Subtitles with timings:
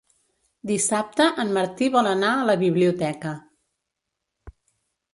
[0.71, 3.39] Dissabte en Martí vol anar a la biblioteca.